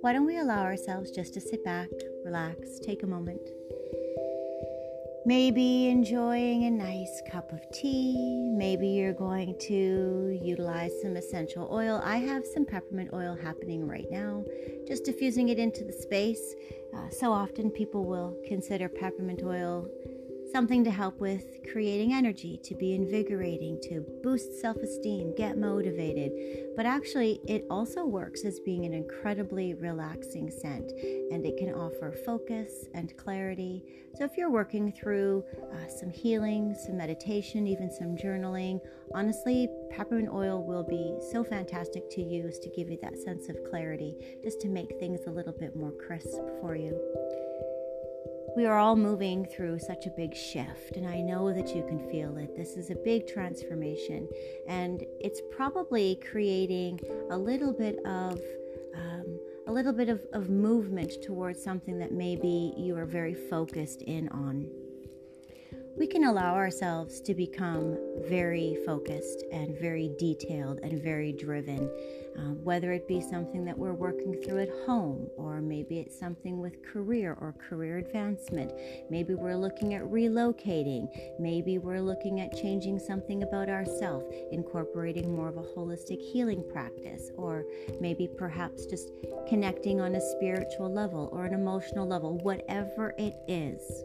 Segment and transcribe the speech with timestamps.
[0.00, 1.90] Why don't we allow ourselves just to sit back,
[2.24, 3.50] relax, take a moment?
[5.26, 8.48] Maybe enjoying a nice cup of tea.
[8.56, 12.00] Maybe you're going to utilize some essential oil.
[12.02, 14.42] I have some peppermint oil happening right now,
[14.86, 16.54] just diffusing it into the space.
[16.96, 19.86] Uh, so often people will consider peppermint oil
[20.52, 26.30] something to help with creating energy, to be invigorating, to boost self esteem, get motivated.
[26.76, 32.12] But actually, it also works as being an incredibly relaxing scent and it can offer
[32.12, 33.82] focus and clarity.
[34.14, 35.42] So, if you're working through
[35.72, 38.80] uh, some healing, some meditation, even some journaling,
[39.14, 43.56] honestly, peppermint oil will be so fantastic to use to give you that sense of
[43.70, 44.14] clarity,
[44.44, 47.00] just to make things a little bit more crisp for you
[48.56, 51.98] we are all moving through such a big shift, and I know that you can
[52.10, 52.54] feel it.
[52.56, 54.28] This is a big transformation,
[54.68, 58.40] and it's probably creating a little bit of
[58.94, 64.02] um, a little bit of, of movement towards something that maybe you are very focused
[64.02, 64.68] in on
[65.96, 67.98] we can allow ourselves to become
[68.28, 71.90] very focused and very detailed and very driven,
[72.38, 76.60] uh, whether it be something that we're working through at home, or maybe it's something
[76.60, 78.72] with career or career advancement.
[79.10, 81.08] Maybe we're looking at relocating.
[81.38, 87.30] Maybe we're looking at changing something about ourselves, incorporating more of a holistic healing practice,
[87.36, 87.64] or
[88.00, 89.10] maybe perhaps just
[89.46, 94.04] connecting on a spiritual level or an emotional level, whatever it is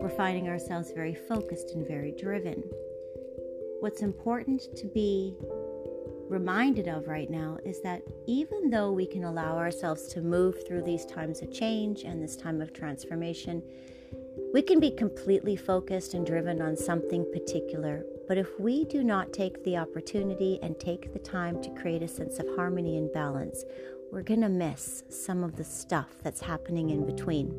[0.00, 2.62] we're finding ourselves very focused and very driven.
[3.80, 5.36] What's important to be
[6.28, 10.82] reminded of right now is that even though we can allow ourselves to move through
[10.82, 13.62] these times of change and this time of transformation,
[14.52, 18.04] we can be completely focused and driven on something particular.
[18.26, 22.08] But if we do not take the opportunity and take the time to create a
[22.08, 23.64] sense of harmony and balance,
[24.10, 27.50] we're going to miss some of the stuff that's happening in between.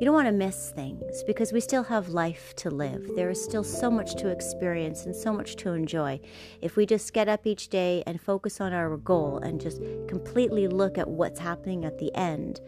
[0.00, 3.06] You don't want to miss things because we still have life to live.
[3.16, 6.20] There is still so much to experience and so much to enjoy.
[6.62, 10.68] If we just get up each day and focus on our goal and just completely
[10.68, 12.62] look at what's happening at the end,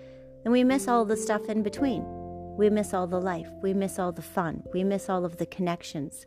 [0.44, 2.04] then we miss all the stuff in between.
[2.59, 3.48] We miss all the life.
[3.62, 4.62] We miss all the fun.
[4.75, 6.26] We miss all of the connections.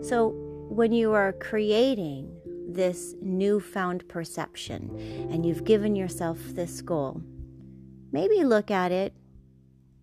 [0.00, 0.30] So,
[0.70, 2.34] when you are creating
[2.66, 7.20] this newfound perception and you've given yourself this goal,
[8.10, 9.12] maybe look at it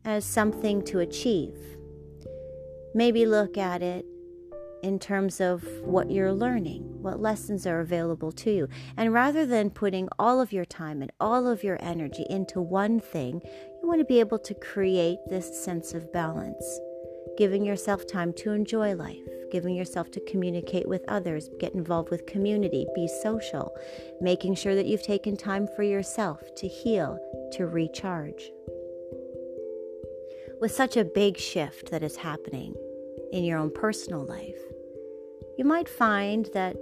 [0.05, 1.55] as something to achieve.
[2.93, 4.05] Maybe look at it
[4.81, 8.67] in terms of what you're learning, what lessons are available to you.
[8.97, 12.99] And rather than putting all of your time and all of your energy into one
[12.99, 13.41] thing,
[13.81, 16.79] you want to be able to create this sense of balance,
[17.37, 19.17] giving yourself time to enjoy life,
[19.51, 23.75] giving yourself to communicate with others, get involved with community, be social,
[24.21, 27.19] making sure that you've taken time for yourself to heal,
[27.53, 28.51] to recharge
[30.59, 32.75] with such a big shift that is happening
[33.31, 34.59] in your own personal life,
[35.58, 36.75] you might find that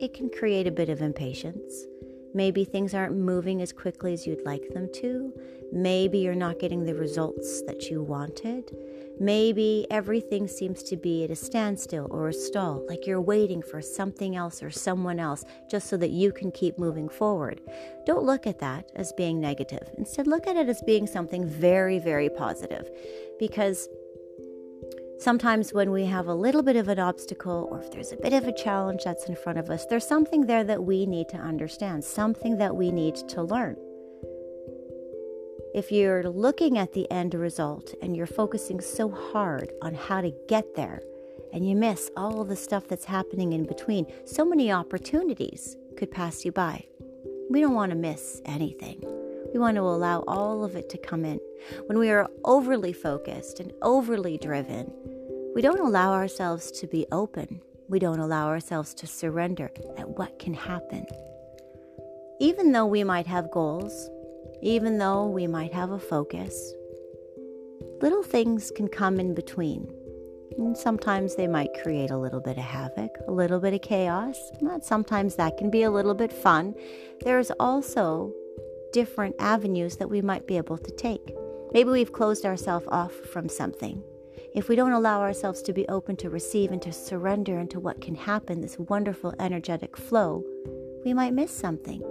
[0.00, 1.86] it can create a bit of impatience.
[2.34, 5.32] Maybe things aren't moving as quickly as you'd like them to.
[5.72, 8.76] Maybe you're not getting the results that you wanted.
[9.18, 13.80] Maybe everything seems to be at a standstill or a stall, like you're waiting for
[13.80, 17.60] something else or someone else just so that you can keep moving forward.
[18.04, 19.88] Don't look at that as being negative.
[19.96, 22.90] Instead, look at it as being something very, very positive
[23.38, 23.88] because
[25.18, 28.34] Sometimes, when we have a little bit of an obstacle or if there's a bit
[28.34, 31.38] of a challenge that's in front of us, there's something there that we need to
[31.38, 33.76] understand, something that we need to learn.
[35.76, 40.32] If you're looking at the end result and you're focusing so hard on how to
[40.48, 41.02] get there
[41.52, 46.46] and you miss all the stuff that's happening in between, so many opportunities could pass
[46.46, 46.82] you by.
[47.50, 49.02] We don't want to miss anything.
[49.52, 51.40] We want to allow all of it to come in.
[51.88, 54.90] When we are overly focused and overly driven,
[55.54, 57.60] we don't allow ourselves to be open.
[57.90, 61.04] We don't allow ourselves to surrender at what can happen.
[62.40, 64.08] Even though we might have goals,
[64.62, 66.74] even though we might have a focus,
[68.00, 69.92] little things can come in between.
[70.58, 74.38] And sometimes they might create a little bit of havoc, a little bit of chaos.
[74.62, 76.74] But sometimes that can be a little bit fun.
[77.20, 78.32] There's also
[78.92, 81.36] different avenues that we might be able to take.
[81.72, 84.02] Maybe we've closed ourselves off from something.
[84.54, 88.00] If we don't allow ourselves to be open to receive and to surrender into what
[88.00, 90.42] can happen, this wonderful energetic flow,
[91.04, 92.02] we might miss something.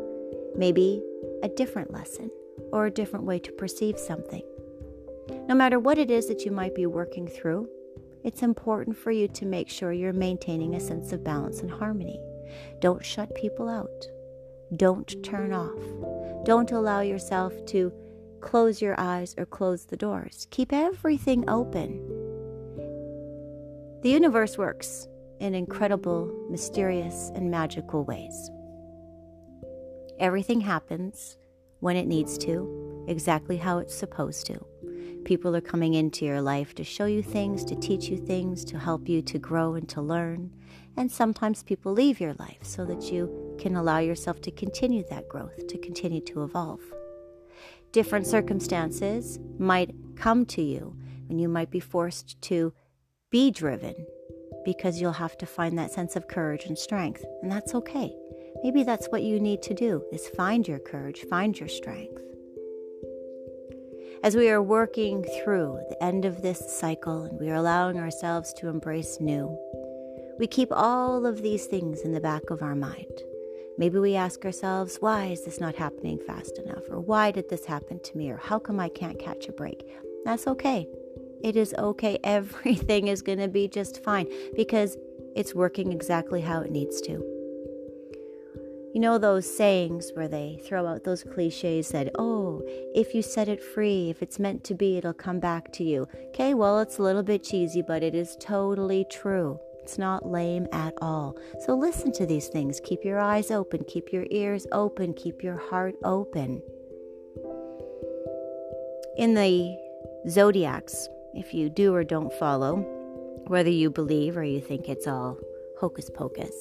[0.56, 1.02] Maybe
[1.44, 2.30] a different lesson
[2.72, 4.44] or a different way to perceive something.
[5.48, 7.70] No matter what it is that you might be working through,
[8.24, 12.20] it's important for you to make sure you're maintaining a sense of balance and harmony.
[12.80, 14.08] Don't shut people out.
[14.76, 16.46] Don't turn off.
[16.46, 17.94] Don't allow yourself to
[18.42, 20.48] close your eyes or close the doors.
[20.52, 22.00] Keep everything open.
[24.02, 25.08] The universe works
[25.40, 28.52] in incredible, mysterious, and magical ways.
[30.20, 31.38] Everything happens
[31.80, 34.66] when it needs to, exactly how it's supposed to.
[35.26, 38.80] People are coming into your life to show you things, to teach you things, to
[38.80, 40.52] help you to grow and to learn.
[40.96, 45.28] And sometimes people leave your life so that you can allow yourself to continue that
[45.28, 46.82] growth, to continue to evolve.
[47.92, 50.96] Different circumstances might come to you
[51.30, 52.74] and you might be forced to
[53.32, 53.96] be driven
[54.64, 57.26] because you'll have to find that sense of courage and strength.
[57.42, 58.16] And that's okay.
[58.64, 62.22] Maybe that's what you need to do is find your courage, find your strength.
[64.24, 68.54] As we are working through the end of this cycle and we are allowing ourselves
[68.54, 69.56] to embrace new,
[70.40, 73.22] we keep all of these things in the back of our mind.
[73.78, 76.84] Maybe we ask ourselves, why is this not happening fast enough?
[76.90, 78.32] Or why did this happen to me?
[78.32, 79.88] Or how come I can't catch a break?
[80.24, 80.88] That's okay.
[81.44, 82.18] It is okay.
[82.24, 84.98] Everything is going to be just fine because
[85.36, 87.35] it's working exactly how it needs to.
[88.96, 92.62] You know those sayings where they throw out those cliches that, oh,
[92.96, 96.08] if you set it free, if it's meant to be, it'll come back to you.
[96.30, 99.60] Okay, well, it's a little bit cheesy, but it is totally true.
[99.82, 101.36] It's not lame at all.
[101.66, 102.80] So listen to these things.
[102.86, 106.62] Keep your eyes open, keep your ears open, keep your heart open.
[109.18, 109.78] In the
[110.30, 112.78] zodiacs, if you do or don't follow,
[113.48, 115.38] whether you believe or you think it's all
[115.82, 116.56] hocus pocus,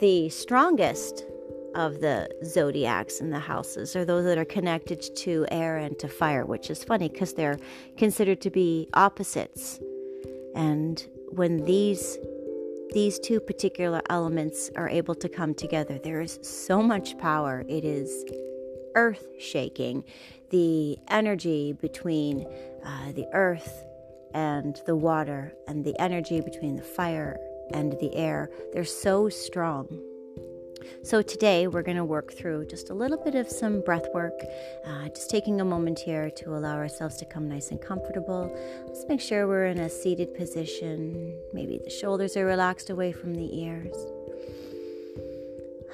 [0.00, 1.26] the strongest
[1.74, 6.08] of the zodiacs and the houses are those that are connected to air and to
[6.08, 7.58] fire, which is funny because they're
[7.96, 9.80] considered to be opposites.
[10.54, 12.18] And when these
[12.94, 17.62] these two particular elements are able to come together, there is so much power.
[17.68, 18.24] It is
[18.94, 20.04] earth shaking.
[20.50, 22.46] The energy between
[22.82, 23.84] uh, the earth
[24.32, 27.38] and the water, and the energy between the fire
[27.72, 29.86] and the air, they're so strong.
[31.02, 34.34] So, today we're going to work through just a little bit of some breath work,
[34.84, 38.54] uh, just taking a moment here to allow ourselves to come nice and comfortable.
[38.86, 41.38] Let's make sure we're in a seated position.
[41.52, 43.94] Maybe the shoulders are relaxed away from the ears.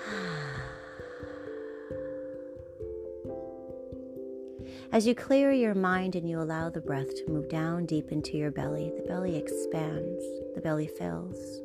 [4.92, 8.36] As you clear your mind and you allow the breath to move down deep into
[8.36, 10.24] your belly, the belly expands,
[10.54, 11.63] the belly fills.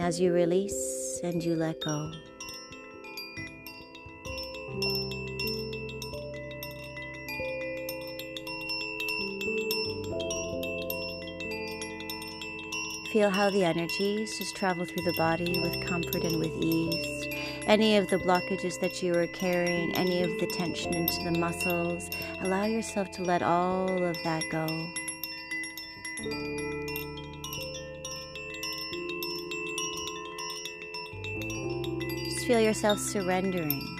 [0.00, 2.10] And as you release and you let go,
[13.12, 17.26] Feel how the energies just travel through the body with comfort and with ease.
[17.66, 22.08] Any of the blockages that you are carrying, any of the tension into the muscles,
[22.40, 24.66] allow yourself to let all of that go.
[32.50, 33.96] Feel yourself surrendering.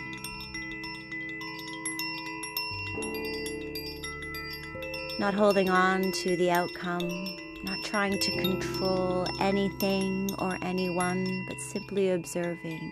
[5.21, 12.11] Not holding on to the outcome, not trying to control anything or anyone, but simply
[12.11, 12.91] observing,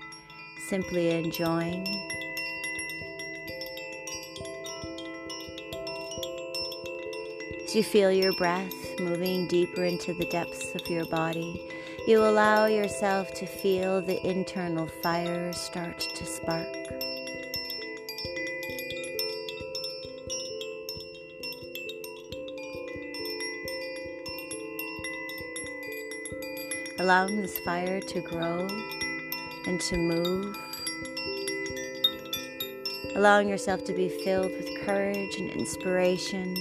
[0.69, 1.85] simply enjoying.
[7.65, 11.69] As you feel your breath moving deeper into the depths of your body,
[12.09, 16.67] you allow yourself to feel the internal fire start to spark.
[26.99, 28.67] Allowing this fire to grow
[29.67, 30.57] and to move.
[33.17, 36.55] Allowing yourself to be filled with courage and inspiration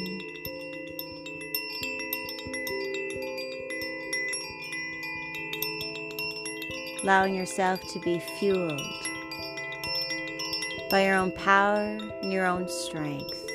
[7.07, 8.81] allowing yourself to be fueled
[10.91, 13.49] by your own power and your own strength.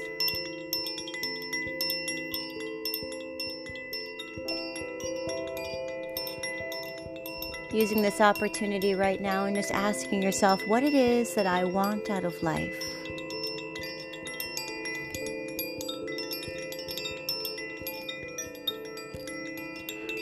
[7.71, 12.09] Using this opportunity right now and just asking yourself what it is that I want
[12.09, 12.83] out of life.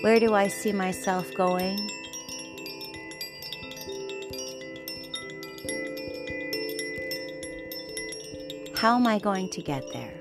[0.00, 1.78] Where do I see myself going?
[8.80, 10.14] How am I going to get there?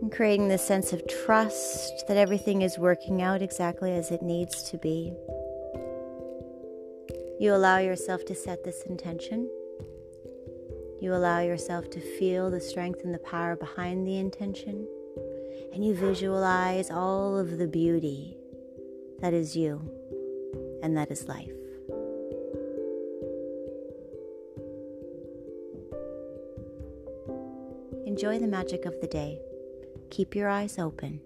[0.00, 4.62] And creating the sense of trust that everything is working out exactly as it needs
[4.70, 5.12] to be.
[7.40, 9.50] You allow yourself to set this intention.
[11.00, 14.86] You allow yourself to feel the strength and the power behind the intention.
[15.72, 18.36] And you visualize all of the beauty
[19.20, 19.80] that is you
[20.82, 21.52] and that is life.
[28.06, 29.38] Enjoy the magic of the day.
[30.10, 31.20] Keep your eyes open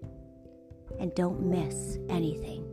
[0.99, 2.67] and don't miss anything.